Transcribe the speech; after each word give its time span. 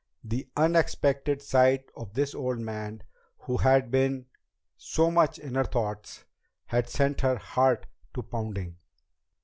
The 0.23 0.49
unexpected 0.57 1.43
sight 1.43 1.91
of 1.95 2.15
this 2.15 2.33
old 2.33 2.57
man 2.57 3.03
who 3.41 3.57
had 3.57 3.91
been 3.91 4.25
so 4.75 5.11
much 5.11 5.37
in 5.37 5.53
her 5.53 5.63
thoughts 5.63 6.23
had 6.65 6.89
sent 6.89 7.21
her 7.21 7.35
heart 7.37 7.85
to 8.15 8.23
pounding. 8.23 8.77